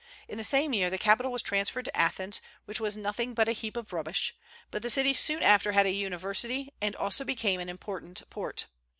In 0.27 0.39
the 0.39 0.43
same 0.43 0.73
year 0.73 0.89
the 0.89 0.97
capital 0.97 1.31
was 1.31 1.43
transferred 1.43 1.85
to 1.85 1.95
Athens, 1.95 2.41
which 2.65 2.79
was 2.79 2.97
nothing 2.97 3.35
but 3.35 3.47
a 3.47 3.51
heap 3.51 3.77
of 3.77 3.93
rubbish; 3.93 4.35
but 4.71 4.81
the 4.81 4.89
city 4.89 5.13
soon 5.13 5.43
after 5.43 5.73
had 5.73 5.85
a 5.85 5.91
university, 5.91 6.73
and 6.81 6.95
also 6.95 7.23
became 7.23 7.59
an 7.59 7.69
important 7.69 8.27
port. 8.31 8.65